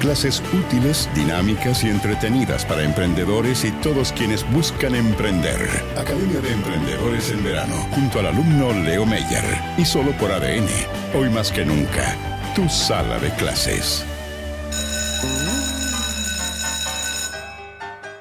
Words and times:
Clases 0.00 0.42
útiles, 0.54 1.10
dinámicas 1.14 1.84
y 1.84 1.90
entretenidas 1.90 2.64
para 2.64 2.82
emprendedores 2.82 3.66
y 3.66 3.70
todos 3.82 4.12
quienes 4.12 4.50
buscan 4.50 4.94
emprender. 4.94 5.60
Academia 5.94 6.40
de 6.40 6.52
Emprendedores 6.52 7.30
en 7.30 7.44
verano, 7.44 7.76
junto 7.94 8.18
al 8.20 8.28
alumno 8.28 8.72
Leo 8.72 9.04
Meyer. 9.04 9.44
Y 9.76 9.84
solo 9.84 10.12
por 10.12 10.32
ADN. 10.32 10.68
Hoy 11.14 11.28
más 11.28 11.52
que 11.52 11.66
nunca, 11.66 12.16
tu 12.56 12.66
sala 12.70 13.18
de 13.18 13.30
clases. 13.34 14.06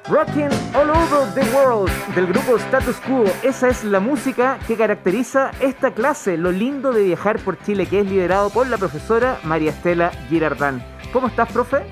Rocking 0.09 0.49
All 0.73 0.89
Over 0.89 1.31
the 1.35 1.47
World 1.55 1.91
del 2.15 2.25
grupo 2.25 2.57
Status 2.57 2.95
Quo. 3.01 3.25
Esa 3.43 3.67
es 3.67 3.83
la 3.83 3.99
música 3.99 4.57
que 4.67 4.75
caracteriza 4.75 5.51
esta 5.59 5.91
clase, 5.91 6.35
lo 6.35 6.51
lindo 6.51 6.91
de 6.91 7.03
viajar 7.03 7.37
por 7.37 7.61
Chile, 7.61 7.85
que 7.85 7.99
es 7.99 8.07
liderado 8.07 8.49
por 8.49 8.67
la 8.67 8.79
profesora 8.79 9.37
María 9.43 9.69
Estela 9.69 10.09
Girardán. 10.27 10.83
¿Cómo 11.13 11.27
estás, 11.27 11.51
profe? 11.51 11.83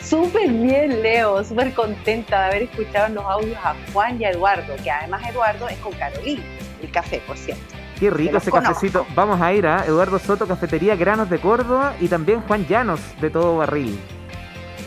Súper 0.00 0.48
bien, 0.48 1.02
Leo, 1.02 1.42
súper 1.42 1.74
contenta 1.74 2.42
de 2.42 2.46
haber 2.46 2.62
escuchado 2.62 3.06
en 3.08 3.14
los 3.16 3.24
audios 3.24 3.58
a 3.64 3.74
Juan 3.92 4.20
y 4.20 4.24
a 4.24 4.30
Eduardo, 4.30 4.72
que 4.80 4.90
además 4.92 5.28
Eduardo 5.28 5.68
es 5.68 5.78
con 5.78 5.92
Carolina, 5.94 6.44
el 6.80 6.90
café, 6.92 7.20
por 7.26 7.36
cierto. 7.36 7.74
Qué 7.98 8.10
rico 8.10 8.36
ese 8.36 8.52
cafecito. 8.52 9.06
Vamos 9.16 9.40
a 9.40 9.52
ir 9.52 9.66
a 9.66 9.84
Eduardo 9.86 10.20
Soto, 10.20 10.46
Cafetería 10.46 10.94
Granos 10.94 11.28
de 11.28 11.40
Córdoba 11.40 11.94
y 11.98 12.06
también 12.06 12.42
Juan 12.42 12.64
Llanos 12.68 13.00
de 13.20 13.28
Todo 13.28 13.56
Barril. 13.56 13.98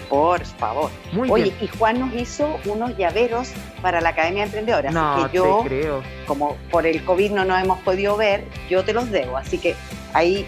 Por 0.09 0.45
favor. 0.45 0.91
Muy 1.11 1.29
Oye, 1.29 1.53
y 1.61 1.67
Juan 1.67 1.99
nos 1.99 2.13
hizo 2.13 2.59
unos 2.65 2.97
llaveros 2.97 3.51
para 3.81 4.01
la 4.01 4.09
Academia 4.09 4.43
de 4.43 4.47
Emprendedores. 4.47 4.91
No, 4.91 5.15
así 5.15 5.31
que 5.31 5.37
yo, 5.37 5.61
creo. 5.65 6.03
como 6.27 6.55
por 6.71 6.85
el 6.85 7.03
COVID 7.03 7.31
no 7.31 7.45
nos 7.45 7.61
hemos 7.61 7.79
podido 7.79 8.17
ver, 8.17 8.45
yo 8.69 8.83
te 8.83 8.93
los 8.93 9.11
debo. 9.11 9.37
Así 9.37 9.57
que 9.57 9.75
ahí 10.13 10.45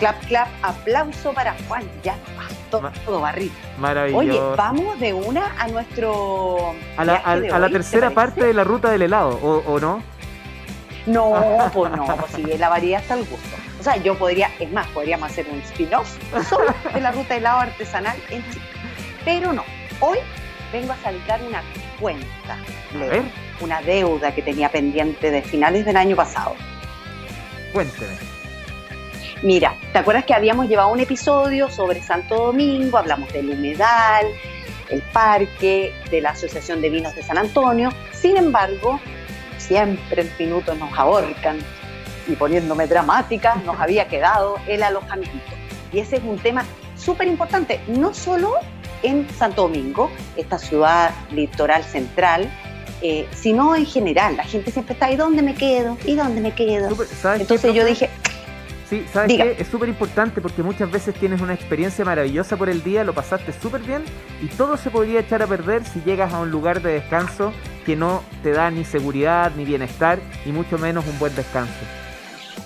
clap, 0.00 0.24
clap, 0.26 0.48
aplauso 0.62 1.32
para 1.32 1.54
Juan, 1.68 1.84
ya, 2.02 2.16
todo, 2.70 2.90
todo 3.04 3.20
barrido. 3.20 3.52
Maravilloso. 3.78 4.18
Oye, 4.18 4.56
vamos 4.56 4.98
de 4.98 5.12
una 5.12 5.54
a 5.58 5.68
nuestro. 5.68 6.74
A 6.96 7.04
la, 7.04 7.16
a, 7.16 7.36
la 7.36 7.68
tercera 7.68 8.10
parte 8.10 8.44
de 8.44 8.54
la 8.54 8.64
ruta 8.64 8.90
del 8.90 9.02
helado, 9.02 9.38
¿o, 9.42 9.78
no? 9.78 10.02
No, 11.06 11.70
pues 11.74 11.92
no, 11.92 12.06
pues 12.16 12.32
sí, 12.32 12.42
la 12.58 12.68
variedad 12.68 13.00
está 13.02 13.14
al 13.14 13.20
gusto. 13.20 13.56
O 13.78 13.82
sea, 13.82 13.96
yo 13.96 14.18
podría, 14.18 14.50
es 14.58 14.70
más, 14.72 14.86
podríamos 14.88 15.30
hacer 15.30 15.46
un 15.50 15.58
spin-off 15.60 16.18
solo 16.48 16.74
de 16.92 17.00
la 17.00 17.12
ruta 17.12 17.34
del 17.34 17.44
helado 17.44 17.60
artesanal 17.60 18.16
en 18.30 18.42
Chile. 18.50 18.64
Pero 19.24 19.52
no, 19.52 19.64
hoy 20.00 20.18
vengo 20.72 20.92
a 20.92 20.96
saltar 20.98 21.40
una 21.42 21.62
cuenta, 21.98 22.58
una 23.60 23.82
deuda 23.82 24.34
que 24.34 24.42
tenía 24.42 24.70
pendiente 24.70 25.30
de 25.30 25.42
finales 25.42 25.84
del 25.84 25.96
año 25.96 26.16
pasado. 26.16 26.54
Cuénteme. 27.72 28.12
Mira, 29.42 29.74
¿te 29.92 29.98
acuerdas 29.98 30.24
que 30.24 30.34
habíamos 30.34 30.68
llevado 30.68 30.90
un 30.90 31.00
episodio 31.00 31.70
sobre 31.70 32.02
Santo 32.02 32.36
Domingo? 32.36 32.98
Hablamos 32.98 33.32
del 33.32 33.50
humedal, 33.50 34.26
el 34.90 35.00
parque, 35.00 35.94
de 36.10 36.20
la 36.20 36.30
Asociación 36.30 36.82
de 36.82 36.90
Vinos 36.90 37.14
de 37.14 37.22
San 37.22 37.38
Antonio. 37.38 37.90
Sin 38.12 38.36
embargo, 38.36 39.00
siempre 39.56 40.22
en 40.22 40.32
minutos 40.38 40.76
nos 40.78 40.92
ahorcan 40.98 41.58
y 42.26 42.36
poniéndome 42.36 42.86
dramática, 42.86 43.54
nos 43.64 43.80
había 43.80 44.08
quedado 44.08 44.56
el 44.66 44.82
alojamiento. 44.82 45.52
Y 45.92 46.00
ese 46.00 46.16
es 46.16 46.22
un 46.22 46.38
tema 46.38 46.64
súper 46.96 47.26
importante, 47.26 47.80
no 47.88 48.12
solo 48.12 48.54
en 49.02 49.28
Santo 49.30 49.62
Domingo, 49.62 50.10
esta 50.36 50.58
ciudad 50.58 51.12
litoral 51.32 51.84
central, 51.84 52.50
eh, 53.02 53.26
sino 53.32 53.74
en 53.74 53.86
general. 53.86 54.36
La 54.36 54.44
gente 54.44 54.70
siempre 54.70 54.94
está, 54.94 55.10
¿y 55.10 55.16
dónde 55.16 55.42
me 55.42 55.54
quedo? 55.54 55.96
¿Y 56.04 56.14
dónde 56.14 56.40
me 56.40 56.54
quedo? 56.54 56.88
Entonces 57.38 57.74
yo 57.74 57.84
dije, 57.84 58.10
Sí, 58.90 59.06
¿sabes 59.12 59.36
qué? 59.36 59.56
Es 59.56 59.68
súper 59.68 59.88
importante 59.88 60.40
porque 60.40 60.64
muchas 60.64 60.90
veces 60.90 61.14
tienes 61.14 61.40
una 61.40 61.54
experiencia 61.54 62.04
maravillosa 62.04 62.56
por 62.56 62.68
el 62.68 62.82
día, 62.82 63.04
lo 63.04 63.14
pasaste 63.14 63.52
súper 63.52 63.82
bien 63.82 64.02
y 64.42 64.48
todo 64.48 64.76
se 64.76 64.90
podría 64.90 65.20
echar 65.20 65.44
a 65.44 65.46
perder 65.46 65.84
si 65.84 66.00
llegas 66.00 66.34
a 66.34 66.40
un 66.40 66.50
lugar 66.50 66.82
de 66.82 66.94
descanso 66.94 67.52
que 67.86 67.94
no 67.94 68.24
te 68.42 68.50
da 68.50 68.68
ni 68.72 68.84
seguridad 68.84 69.52
ni 69.56 69.64
bienestar 69.64 70.18
y 70.44 70.50
mucho 70.50 70.76
menos 70.76 71.06
un 71.06 71.16
buen 71.20 71.32
descanso. 71.36 71.72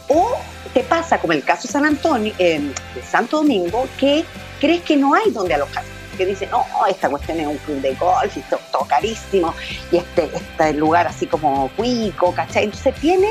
O 0.08 0.38
te 0.72 0.80
pasa, 0.80 1.18
como 1.18 1.34
el 1.34 1.44
caso 1.44 1.68
de 1.68 1.72
San 1.72 1.84
Antonio, 1.84 2.32
eh, 2.38 2.72
de 2.94 3.02
Santo 3.02 3.38
Domingo, 3.38 3.86
que 3.98 4.24
crees 4.60 4.80
que 4.80 4.96
no 4.96 5.12
hay 5.12 5.30
donde 5.30 5.52
alojar. 5.52 5.84
Que 6.16 6.26
dicen, 6.26 6.50
no, 6.50 6.64
esta 6.88 7.08
cuestión 7.08 7.40
es 7.40 7.46
un 7.46 7.56
club 7.58 7.80
de 7.80 7.94
golf 7.94 8.36
y 8.36 8.40
todo, 8.42 8.60
todo 8.72 8.84
carísimo, 8.84 9.54
y 9.90 9.96
este, 9.96 10.30
este 10.34 10.72
lugar 10.74 11.06
así 11.06 11.26
como 11.26 11.68
cuico, 11.76 12.32
¿cachai? 12.32 12.64
Entonces 12.64 12.94
tiene, 12.96 13.28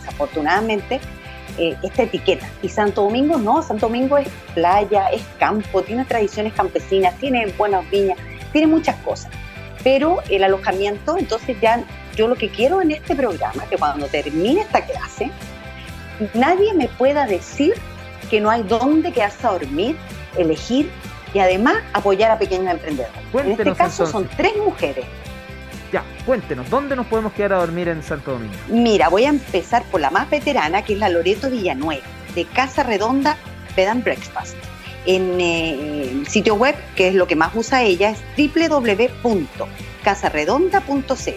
desafortunadamente, 0.00 1.00
eh, 1.58 1.74
esta 1.82 2.02
etiqueta. 2.02 2.46
Y 2.62 2.68
Santo 2.68 3.02
Domingo 3.04 3.38
no, 3.38 3.62
Santo 3.62 3.86
Domingo 3.86 4.18
es 4.18 4.28
playa, 4.54 5.08
es 5.08 5.22
campo, 5.38 5.82
tiene 5.82 6.04
tradiciones 6.04 6.52
campesinas, 6.52 7.16
tiene 7.18 7.46
buenas 7.56 7.88
viñas, 7.90 8.18
tiene 8.52 8.66
muchas 8.66 8.96
cosas. 8.96 9.30
Pero 9.82 10.22
el 10.28 10.44
alojamiento, 10.44 11.16
entonces 11.16 11.56
ya 11.60 11.82
yo 12.14 12.28
lo 12.28 12.34
que 12.34 12.50
quiero 12.50 12.82
en 12.82 12.90
este 12.90 13.14
programa, 13.14 13.64
que 13.70 13.78
cuando 13.78 14.06
termine 14.06 14.62
esta 14.62 14.84
clase, 14.84 15.30
nadie 16.34 16.74
me 16.74 16.88
pueda 16.88 17.24
decir 17.24 17.74
que 18.28 18.40
no 18.40 18.50
hay 18.50 18.62
dónde 18.62 19.12
quedarse 19.12 19.46
a 19.46 19.52
dormir, 19.52 19.96
elegir 20.36 20.90
y 21.36 21.38
además 21.38 21.76
apoyar 21.92 22.30
a 22.30 22.38
pequeños 22.38 22.72
emprendedores. 22.72 23.14
en 23.34 23.50
este 23.50 23.74
caso 23.74 24.06
son 24.06 24.26
tres 24.38 24.56
mujeres 24.56 25.04
ya, 25.92 26.02
cuéntenos, 26.24 26.70
¿dónde 26.70 26.96
nos 26.96 27.06
podemos 27.06 27.34
quedar 27.34 27.52
a 27.52 27.58
dormir 27.58 27.88
en 27.88 28.02
Santo 28.02 28.32
Domingo? 28.32 28.54
Mira, 28.68 29.08
voy 29.08 29.24
a 29.24 29.28
empezar 29.28 29.84
por 29.84 30.00
la 30.00 30.10
más 30.10 30.28
veterana, 30.28 30.82
que 30.82 30.94
es 30.94 30.98
la 30.98 31.08
Loreto 31.10 31.48
Villanueva, 31.48 32.02
de 32.34 32.44
Casa 32.46 32.82
Redonda 32.82 33.36
Bed 33.76 33.86
and 33.86 34.02
Breakfast. 34.02 34.56
En 35.04 35.40
eh, 35.40 36.10
el 36.10 36.26
sitio 36.26 36.56
web, 36.56 36.74
que 36.96 37.06
es 37.08 37.14
lo 37.14 37.28
que 37.28 37.36
más 37.36 37.54
usa 37.54 37.84
ella, 37.84 38.10
es 38.10 38.18
www.casarredonda.cl. 38.36 41.30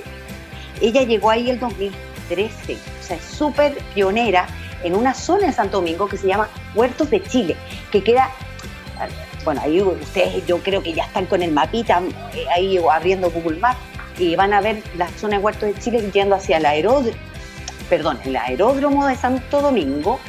Ella 0.81 1.03
llegó 1.03 1.29
ahí 1.29 1.51
el 1.51 1.59
2013, 1.59 2.73
o 2.73 2.77
sea, 3.03 3.17
es 3.17 3.23
súper 3.23 3.77
pionera 3.93 4.47
en 4.83 4.95
una 4.95 5.13
zona 5.13 5.45
de 5.45 5.53
Santo 5.53 5.77
Domingo 5.77 6.09
que 6.09 6.17
se 6.17 6.25
llama 6.25 6.49
Huertos 6.73 7.11
de 7.11 7.21
Chile, 7.21 7.55
que 7.91 8.03
queda 8.03 8.31
bueno, 9.44 9.61
ahí 9.63 9.81
ustedes 9.81 10.45
yo 10.45 10.59
creo 10.59 10.83
que 10.83 10.94
ya 10.94 11.03
están 11.05 11.25
con 11.25 11.41
el 11.41 11.51
mapita 11.51 12.01
eh, 12.33 12.45
ahí 12.53 12.79
abriendo 12.91 13.29
Google 13.31 13.59
Maps, 13.59 13.79
y 14.19 14.35
van 14.35 14.53
a 14.53 14.61
ver 14.61 14.83
la 14.97 15.07
zona 15.07 15.38
de 15.38 15.44
Huertos 15.44 15.73
de 15.73 15.81
Chile 15.81 16.09
yendo 16.11 16.35
hacia 16.35 16.57
el 16.57 16.66
aeródromo, 16.66 17.16
el 18.25 18.35
aeródromo 18.35 19.07
de 19.07 19.16
Santo 19.16 19.61
Domingo, 19.61 20.19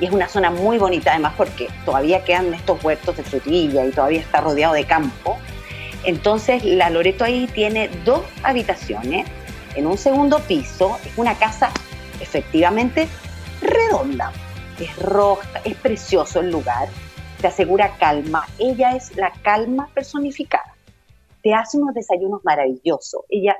y 0.00 0.06
es 0.06 0.12
una 0.12 0.28
zona 0.28 0.50
muy 0.50 0.78
bonita 0.78 1.12
además 1.12 1.34
porque 1.36 1.68
todavía 1.84 2.22
quedan 2.24 2.52
estos 2.52 2.82
huertos 2.84 3.16
de 3.16 3.22
frutilla 3.22 3.84
y 3.84 3.90
todavía 3.90 4.20
está 4.20 4.40
rodeado 4.40 4.74
de 4.74 4.84
campo. 4.84 5.38
Entonces 6.04 6.64
la 6.64 6.90
Loreto 6.90 7.24
ahí 7.24 7.48
tiene 7.52 7.88
dos 8.04 8.22
habitaciones 8.42 9.26
en 9.74 9.86
un 9.86 9.98
segundo 9.98 10.40
piso, 10.40 10.98
es 11.04 11.12
una 11.16 11.34
casa 11.34 11.70
efectivamente 12.20 13.08
redonda, 13.60 14.32
es 14.78 14.96
roja, 14.96 15.48
es 15.64 15.74
precioso 15.76 16.40
el 16.40 16.50
lugar, 16.50 16.88
te 17.40 17.46
asegura 17.46 17.96
calma, 17.98 18.44
ella 18.58 18.92
es 18.92 19.16
la 19.16 19.32
calma 19.42 19.88
personificada 19.94 20.74
te 21.42 21.54
hace 21.54 21.78
unos 21.78 21.94
desayunos 21.94 22.44
maravillosos. 22.44 23.22
Ella 23.28 23.56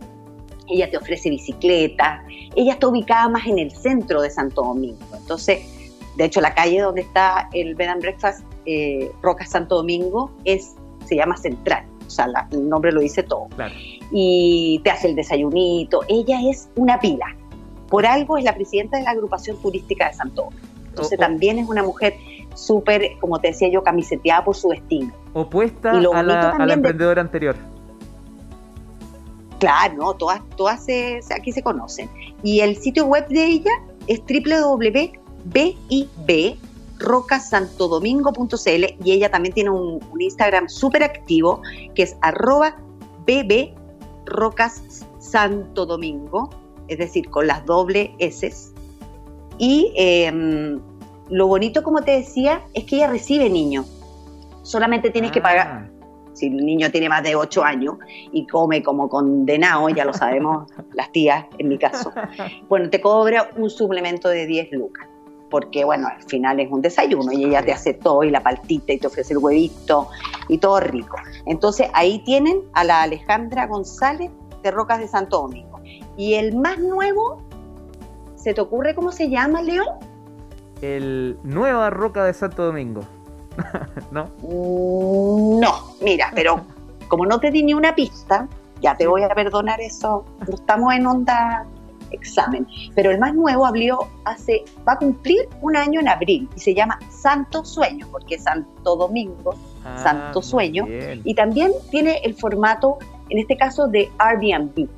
ella 0.69 0.91
te 0.91 0.97
ofrece 0.97 1.31
bicicleta, 1.31 2.25
ella 2.57 2.73
está 2.73 2.89
ubicada 2.89 3.29
más 3.29 3.47
en 3.47 3.59
el 3.59 3.71
centro 3.71 4.23
de 4.23 4.31
Santo 4.31 4.63
Domingo. 4.63 4.99
Entonces, 5.17 5.61
de 6.17 6.25
hecho, 6.25 6.41
la 6.41 6.55
calle 6.55 6.81
donde 6.81 7.03
está 7.03 7.49
el 7.53 7.75
Bed 7.75 7.89
and 7.89 8.03
Breakfast 8.03 8.45
eh, 8.67 9.11
Roca 9.23 9.47
Santo 9.47 9.77
Domingo 9.77 10.31
es, 10.45 10.75
se 11.07 11.17
llama 11.17 11.37
Central, 11.37 11.85
o 12.07 12.11
sea, 12.11 12.27
el 12.51 12.69
nombre 12.69 12.93
lo 12.93 13.01
dice 13.01 13.23
todo. 13.23 13.49
Y 14.11 14.81
te 14.85 14.91
hace 14.91 15.09
el 15.09 15.17
desayunito, 15.17 16.01
ella 16.09 16.39
es 16.49 16.69
una 16.77 16.99
pila. 16.99 17.37
Por 17.89 18.07
algo 18.07 18.39
es 18.39 18.45
la 18.45 18.55
presidenta 18.55 18.97
de 18.97 19.05
la 19.05 19.11
agrupación 19.11 19.57
turística 19.61 20.09
de 20.09 20.15
Santo 20.15 20.45
Domingo. 20.45 20.75
Entonces 20.89 21.19
oh, 21.19 21.23
oh. 21.23 21.27
también 21.27 21.59
es 21.59 21.69
una 21.69 21.83
mujer 21.83 22.15
súper, 22.55 23.19
como 23.21 23.39
te 23.39 23.49
decía 23.49 23.69
yo, 23.69 23.83
camiseteada 23.83 24.45
por 24.45 24.57
su 24.57 24.69
destino. 24.69 25.13
Opuesta 25.33 25.91
a 25.91 26.23
la, 26.23 26.73
emprendedora 26.73 27.21
anterior. 27.21 27.57
Claro, 29.59 29.95
no, 29.95 30.15
todas, 30.15 30.41
todas 30.57 30.87
aquí 31.35 31.53
se 31.53 31.63
conocen. 31.63 32.09
Y 32.43 32.61
el 32.61 32.77
sitio 32.77 33.07
web 33.07 33.27
de 33.29 33.45
ella 33.45 33.73
es 34.07 34.21
www.bib 34.21 35.05
rocasantodomingo.cl 36.99 38.85
y 39.05 39.13
ella 39.13 39.31
también 39.31 39.55
tiene 39.55 39.71
un, 39.71 40.01
Instagram 40.19 40.69
súper 40.69 41.03
activo 41.03 41.61
que 41.95 42.05
es 42.05 42.17
arroba 42.23 42.77
bb 43.27 43.75
rocas 44.27 45.05
santo 45.19 45.87
domingo, 45.87 46.51
es 46.89 46.99
decir, 46.99 47.29
con 47.31 47.47
las 47.47 47.65
doble 47.67 48.15
S. 48.19 48.73
Y 49.59 49.93
em, 49.97 50.81
lo 51.31 51.47
bonito, 51.47 51.83
como 51.83 52.03
te 52.03 52.13
decía, 52.13 52.63
es 52.75 52.85
que 52.85 52.97
ella 52.97 53.09
recibe 53.09 53.49
niños. 53.49 53.87
Solamente 54.63 55.11
tienes 55.11 55.33
que 55.33 55.41
pagar. 55.41 55.67
Ah. 55.69 55.91
Si 56.35 56.47
el 56.47 56.57
niño 56.57 56.91
tiene 56.91 57.09
más 57.09 57.23
de 57.23 57.37
8 57.37 57.63
años 57.63 57.95
y 58.33 58.47
come 58.47 58.83
como 58.83 59.09
condenado, 59.09 59.89
ya 59.89 60.05
lo 60.05 60.13
sabemos 60.13 60.71
las 60.95 61.13
tías, 61.13 61.47
en 61.59 61.69
mi 61.69 61.79
caso, 61.79 62.13
bueno, 62.69 62.91
te 62.91 63.01
cobra 63.01 63.51
un 63.57 63.71
suplemento 63.71 64.29
de 64.29 64.47
10 64.47 64.73
lucas 64.73 65.09
porque 65.55 65.85
bueno, 65.85 66.09
al 66.09 66.21
final 66.25 66.59
es 66.59 66.69
un 66.69 66.83
desayuno 66.83 67.31
y 67.31 67.45
ella 67.45 67.63
te 67.63 67.73
hace 67.73 67.95
todo 67.95 68.25
y 68.25 68.31
la 68.31 68.43
paltita 68.43 68.93
y 68.93 68.99
te 68.99 69.07
ofrece 69.07 69.35
el 69.35 69.39
huevito 69.39 70.09
y 70.49 70.59
todo 70.59 70.81
rico. 70.81 71.17
Entonces 71.47 71.87
ahí 71.93 72.25
tienen 72.25 72.63
a 72.73 72.83
la 72.83 73.03
Alejandra 73.03 73.69
González 73.69 74.33
de 74.65 74.71
Rocas 74.73 74.99
de 74.99 75.07
Santo 75.07 75.43
Domingo. 75.43 75.81
Y 76.17 76.35
el 76.35 76.57
más 76.57 76.81
nuevo, 76.81 77.41
¿se 78.35 78.53
te 78.53 78.61
ocurre 78.61 78.97
cómo 78.97 79.13
se 79.13 79.31
llama, 79.31 79.63
Leo? 79.63 79.85
El 80.83 81.39
Nueva 81.43 81.91
Roca 81.91 82.25
de 82.25 82.35
Santo 82.35 82.65
Domingo. 82.65 83.03
¿No? 84.11 84.25
Mm, 84.43 85.61
no, 85.61 85.95
mira, 86.03 86.31
pero 86.35 86.61
como 87.09 87.27
no 87.27 87.39
te 87.39 87.51
di 87.51 87.63
ni 87.63 87.75
una 87.75 87.95
pista, 87.95 88.49
ya 88.81 88.97
te 88.97 89.07
voy 89.07 89.23
a 89.23 89.29
perdonar 89.29 89.81
eso. 89.81 90.25
No 90.47 90.55
estamos 90.55 90.95
en 90.95 91.07
onda 91.07 91.67
examen. 92.15 92.67
Pero 92.95 93.11
el 93.11 93.19
más 93.19 93.35
nuevo 93.35 93.67
abrió 93.67 93.99
hace, 94.25 94.65
va 94.87 94.95
a 94.95 94.99
cumplir 94.99 95.49
un 95.61 95.77
año 95.77 96.01
en 96.01 96.09
abril 96.09 96.49
y 96.57 96.61
se 96.61 96.75
llama 96.75 96.99
Santo 97.11 97.65
Sueño, 97.65 98.07
porque 98.11 98.37
es 98.37 98.45
Santo 98.45 98.97
Domingo, 98.97 99.55
ah, 99.85 99.99
Santo 100.03 100.41
Sueño. 100.41 100.87
Y 101.25 101.35
también 101.35 101.73
tiene 101.91 102.21
el 102.25 102.35
formato, 102.35 102.99
en 103.29 103.39
este 103.39 103.57
caso, 103.57 103.89
de 103.89 104.11
Airbnb. 104.19 104.89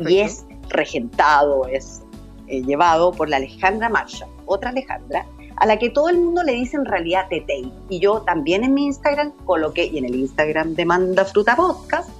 Y 0.00 0.18
es 0.18 0.44
regentado, 0.68 1.66
es 1.66 2.02
eh, 2.48 2.62
llevado 2.62 3.12
por 3.12 3.28
la 3.28 3.36
Alejandra 3.36 3.88
Marshall, 3.88 4.30
otra 4.46 4.70
Alejandra, 4.70 5.26
a 5.56 5.66
la 5.66 5.78
que 5.78 5.90
todo 5.90 6.08
el 6.08 6.18
mundo 6.18 6.42
le 6.42 6.52
dice 6.52 6.76
en 6.76 6.84
realidad 6.84 7.26
Tetei. 7.28 7.72
Y 7.88 7.98
yo 7.98 8.22
también 8.22 8.64
en 8.64 8.74
mi 8.74 8.86
Instagram 8.86 9.32
coloqué, 9.44 9.86
y 9.86 9.98
en 9.98 10.04
el 10.06 10.14
Instagram 10.14 10.74
de 10.74 10.84
Manda 10.84 11.24
Fruta 11.24 11.56
Podcast, 11.56 12.10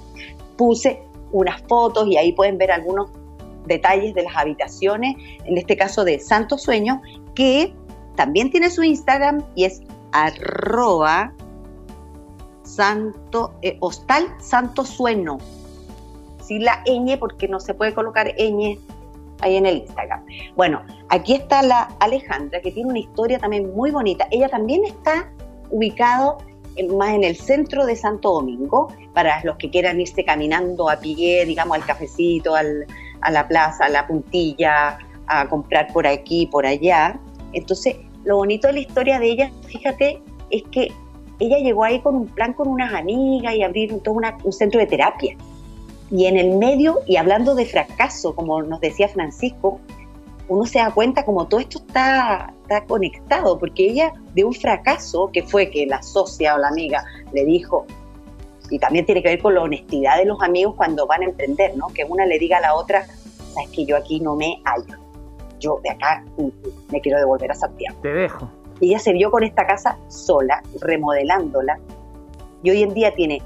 puse 0.57 1.01
unas 1.31 1.61
fotos 1.63 2.07
y 2.07 2.17
ahí 2.17 2.31
pueden 2.31 2.57
ver 2.57 2.71
algunos 2.71 3.09
detalles 3.65 4.15
de 4.15 4.23
las 4.23 4.35
habitaciones, 4.35 5.15
en 5.43 5.57
este 5.57 5.75
caso 5.75 6.03
de 6.03 6.19
Santo 6.19 6.57
Sueño, 6.57 7.01
que 7.35 7.73
también 8.15 8.49
tiene 8.49 8.69
su 8.69 8.83
Instagram 8.83 9.43
y 9.55 9.65
es 9.65 9.81
arroba 10.11 11.33
santo, 12.63 13.53
eh, 13.61 13.77
hostal 13.79 14.27
santo 14.39 14.85
sueño. 14.85 15.37
Sí, 16.43 16.59
la 16.59 16.83
ñ 16.85 17.17
porque 17.19 17.47
no 17.47 17.59
se 17.59 17.73
puede 17.73 17.93
colocar 17.93 18.33
ñ 18.37 18.79
ahí 19.41 19.55
en 19.55 19.65
el 19.65 19.77
Instagram. 19.77 20.25
Bueno, 20.55 20.81
aquí 21.09 21.35
está 21.35 21.61
la 21.61 21.89
Alejandra, 21.99 22.61
que 22.61 22.71
tiene 22.71 22.89
una 22.89 22.99
historia 22.99 23.39
también 23.39 23.73
muy 23.75 23.91
bonita. 23.91 24.27
Ella 24.31 24.49
también 24.49 24.83
está 24.85 25.31
ubicado 25.69 26.37
más 26.95 27.09
en 27.09 27.23
el 27.23 27.35
centro 27.35 27.85
de 27.85 27.95
Santo 27.95 28.33
Domingo, 28.33 28.93
para 29.13 29.43
los 29.43 29.57
que 29.57 29.69
quieran 29.69 29.99
irse 29.99 30.23
caminando 30.23 30.89
a 30.89 30.99
pie, 30.99 31.43
digamos, 31.45 31.75
al 31.77 31.85
cafecito, 31.85 32.55
al, 32.55 32.85
a 33.21 33.31
la 33.31 33.47
plaza, 33.47 33.85
a 33.85 33.89
la 33.89 34.05
puntilla, 34.05 34.99
a 35.25 35.49
comprar 35.49 35.91
por 35.91 36.05
aquí, 36.05 36.45
por 36.45 36.65
allá. 36.65 37.19
Entonces, 37.53 37.95
lo 38.23 38.37
bonito 38.37 38.67
de 38.67 38.73
la 38.73 38.79
historia 38.79 39.19
de 39.19 39.27
ella, 39.27 39.51
fíjate, 39.65 40.21
es 40.51 40.63
que 40.71 40.91
ella 41.39 41.57
llegó 41.57 41.83
ahí 41.83 41.99
con 42.01 42.15
un 42.15 42.27
plan 42.27 42.53
con 42.53 42.67
unas 42.67 42.93
amigas 42.93 43.55
y 43.55 43.63
abrieron 43.63 43.99
todo 44.01 44.19
un 44.43 44.53
centro 44.53 44.79
de 44.79 44.87
terapia. 44.87 45.35
Y 46.09 46.25
en 46.25 46.37
el 46.37 46.57
medio, 46.57 47.01
y 47.05 47.17
hablando 47.17 47.55
de 47.55 47.65
fracaso, 47.65 48.33
como 48.35 48.61
nos 48.61 48.79
decía 48.79 49.09
Francisco, 49.09 49.79
uno 50.47 50.65
se 50.65 50.79
da 50.79 50.91
cuenta 50.91 51.25
como 51.25 51.47
todo 51.47 51.59
esto 51.59 51.79
está, 51.79 52.53
está 52.61 52.85
conectado, 52.85 53.59
porque 53.59 53.89
ella 53.89 54.13
de 54.33 54.45
un 54.45 54.53
fracaso, 54.53 55.29
que 55.33 55.43
fue 55.43 55.69
que 55.69 55.85
la 55.85 56.01
socia 56.01 56.55
o 56.55 56.57
la 56.57 56.69
amiga 56.69 57.03
le 57.33 57.43
dijo, 57.43 57.85
y 58.69 58.79
también 58.79 59.05
tiene 59.05 59.21
que 59.21 59.29
ver 59.29 59.41
con 59.41 59.53
la 59.53 59.61
honestidad 59.61 60.17
de 60.17 60.25
los 60.25 60.41
amigos 60.41 60.75
cuando 60.75 61.05
van 61.05 61.23
a 61.23 61.25
emprender, 61.25 61.75
¿no? 61.75 61.87
Que 61.87 62.05
una 62.05 62.25
le 62.25 62.39
diga 62.39 62.57
a 62.57 62.61
la 62.61 62.75
otra, 62.75 63.05
sabes 63.53 63.69
que 63.71 63.85
yo 63.85 63.97
aquí 63.97 64.19
no 64.19 64.35
me 64.35 64.61
hallo, 64.63 64.97
yo 65.59 65.79
de 65.83 65.89
acá 65.89 66.23
me 66.91 67.01
quiero 67.01 67.19
devolver 67.19 67.51
a 67.51 67.55
Santiago. 67.55 67.97
Te 68.01 68.13
dejo. 68.13 68.49
Y 68.79 68.89
ella 68.89 68.99
se 68.99 69.11
vio 69.11 69.31
con 69.31 69.43
esta 69.43 69.65
casa 69.65 69.97
sola, 70.07 70.61
remodelándola, 70.79 71.79
y 72.63 72.69
hoy 72.69 72.83
en 72.83 72.93
día 72.93 73.13
tiene 73.15 73.41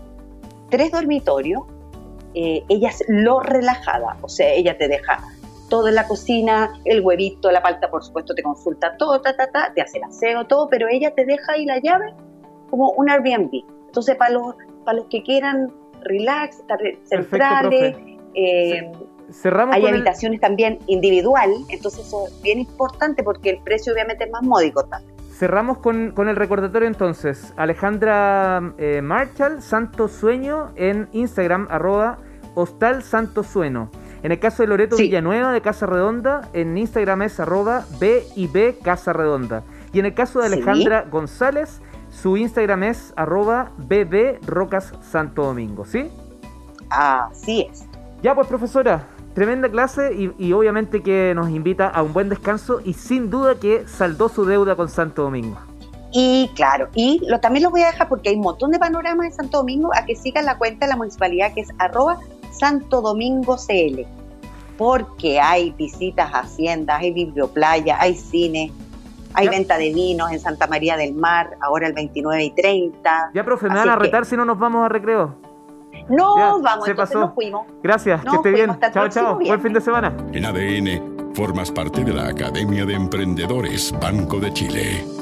tres 0.70 0.92
dormitorios, 0.92 1.64
eh, 2.34 2.64
ella 2.70 2.90
es 2.90 3.04
lo 3.08 3.40
relajada, 3.40 4.18
o 4.22 4.30
sea, 4.30 4.50
ella 4.54 4.78
te 4.78 4.88
deja 4.88 5.20
todo 5.70 5.88
en 5.88 5.96
la 5.96 6.08
cocina, 6.08 6.74
el 6.84 7.02
huevito, 7.02 7.50
la 7.52 7.62
palta, 7.62 7.90
por 7.90 8.04
supuesto, 8.04 8.36
te 8.36 8.44
consulta 8.44 8.98
todo, 8.98 9.22
ta, 9.22 9.36
ta, 9.36 9.48
ta, 9.52 9.72
te 9.74 9.82
hace 9.82 10.00
el 10.00 10.04
aseo, 10.04 10.46
todo, 10.46 10.68
pero 10.70 10.88
ella 10.90 11.14
te 11.16 11.26
deja 11.26 11.54
ahí 11.54 11.66
la 11.66 11.80
llave 11.80 12.14
como 12.70 12.92
un 12.92 13.10
Airbnb. 13.10 13.64
Entonces, 13.88 14.16
para 14.16 14.32
los 14.32 14.56
para 14.84 14.98
los 14.98 15.08
que 15.08 15.24
quieran 15.24 15.72
relax, 16.02 16.60
estar 16.60 16.80
centrales. 17.04 17.96
Eh, 18.34 18.92
Cerramos 19.32 19.74
hay 19.74 19.86
habitaciones 19.86 20.42
también 20.42 20.80
individual, 20.88 21.50
entonces 21.70 22.06
eso 22.06 22.28
es 22.28 22.42
bien 22.42 22.60
importante 22.60 23.24
porque 23.24 23.52
el 23.52 23.64
precio 23.64 23.94
obviamente 23.94 24.26
es 24.26 24.32
más 24.32 24.44
módico 24.44 24.84
también. 24.84 25.11
Cerramos 25.42 25.80
con, 25.80 26.14
el 26.16 26.36
recordatorio 26.36 26.88
entonces. 26.88 27.52
Alejandra 27.58 28.76
eh, 28.78 29.02
Marshall, 29.02 29.64
Santo 29.64 30.08
Sueño 30.08 30.70
en 30.76 31.10
Instagram, 31.14 31.68
arroba 31.72 32.20
Hostal 32.54 33.02
Santo 33.02 33.42
Sueño. 33.42 33.90
En 34.22 34.32
el 34.32 34.38
caso 34.38 34.62
de 34.62 34.68
Loreto 34.68 34.98
Villanueva 34.98 35.52
de 35.52 35.62
Casa 35.62 35.88
Redonda, 35.88 36.48
en 36.54 36.78
Instagram 36.78 37.24
es 37.24 37.40
arroba 37.40 37.86
B 38.00 38.24
y 38.36 38.46
B 38.46 38.78
Casa 38.84 39.14
Redonda. 39.14 39.64
Y 39.92 39.98
en 39.98 40.06
el 40.06 40.14
caso 40.14 40.42
de 40.42 40.46
Alejandra 40.46 41.08
González, 41.10 41.82
Su 42.12 42.38
Instagram 42.38 42.84
es 42.84 43.12
arroba 43.16 43.72
bbrocas 43.80 44.94
Santo 45.02 45.44
Domingo, 45.44 45.86
¿sí? 45.86 46.12
Así 46.92 47.62
es. 47.62 47.88
Ya 48.22 48.36
pues 48.36 48.46
profesora, 48.46 49.08
tremenda 49.34 49.70
clase 49.70 50.34
y, 50.38 50.54
obviamente 50.54 51.02
que 51.02 51.34
nos 51.36 51.50
invita 51.50 51.88
a 51.88 52.04
un 52.04 52.14
buen 52.14 52.30
descanso 52.30 52.82
y 52.84 52.94
sin 52.94 53.30
duda 53.30 53.56
que 53.56 53.88
saldó 53.88 54.30
su 54.30 54.46
deuda 54.46 54.76
con 54.76 54.90
Santo 54.90 55.24
Domingo. 55.24 55.58
Y 56.14 56.50
claro, 56.56 56.90
y 56.94 57.22
lo, 57.28 57.40
también 57.40 57.64
lo 57.64 57.70
voy 57.70 57.84
a 57.84 57.88
dejar 57.88 58.10
porque 58.10 58.30
hay 58.30 58.36
un 58.36 58.42
montón 58.42 58.72
de 58.72 58.80
panoramas 58.80 59.30
de 59.30 59.32
Santo 59.32 59.60
Domingo 59.60 59.92
a 59.96 60.06
que 60.06 60.16
sigan 60.16 60.46
la 60.46 60.58
cuenta 60.58 60.86
de 60.86 60.90
la 60.90 60.98
municipalidad 60.98 61.54
que 61.54 61.62
es 61.62 61.70
arroba 61.80 62.20
Santo 62.52 63.02
Domingo 63.02 63.56
CL. 63.56 64.06
Porque 64.78 65.40
hay 65.40 65.72
visitas 65.72 66.34
a 66.34 66.40
haciendas, 66.40 67.00
hay 67.00 67.14
biblioplaya, 67.14 67.98
hay 68.00 68.16
cine, 68.16 68.74
hay 69.34 69.48
venta 69.48 69.78
de 69.78 69.94
vinos 69.94 70.32
en 70.32 70.40
Santa 70.40 70.68
María 70.68 70.98
del 70.98 71.14
Mar, 71.14 71.52
ahora 71.62 71.88
el 71.88 71.94
29 71.94 72.44
y 72.44 72.52
30. 72.52 73.32
Ya, 73.34 73.44
profe, 73.46 73.70
me 73.70 73.76
van 73.76 73.90
a 73.90 73.96
retar 73.96 74.26
si 74.26 74.36
no 74.36 74.44
nos 74.44 74.60
vamos 74.60 74.86
a 74.86 74.90
recreo. 74.90 75.36
No, 76.12 76.62
vamos, 76.62 76.86
se 76.86 76.92
entonces 76.92 77.16
nos 77.16 77.34
fuimos. 77.34 77.66
Gracias, 77.82 78.22
que 78.22 78.36
esté 78.36 78.52
bien. 78.52 78.78
Chao, 78.94 79.10
chao. 79.10 79.36
Buen 79.36 79.62
fin 79.62 79.74
de 79.74 79.82
semana. 79.82 80.14
En 80.34 80.46
ADN, 80.46 81.34
formas 81.34 81.72
parte 81.72 82.04
de 82.04 82.14
la 82.14 82.28
Academia 82.28 82.86
de 82.86 82.94
Emprendedores 82.94 83.94
Banco 84.00 84.40
de 84.40 84.54
Chile. 84.54 85.21